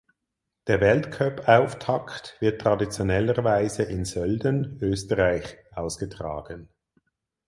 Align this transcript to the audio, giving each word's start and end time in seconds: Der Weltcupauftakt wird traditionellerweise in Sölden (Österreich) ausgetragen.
Der 0.65 0.81
Weltcupauftakt 0.81 2.35
wird 2.41 2.61
traditionellerweise 2.63 3.83
in 3.83 4.03
Sölden 4.03 4.79
(Österreich) 4.81 5.59
ausgetragen. 5.75 6.69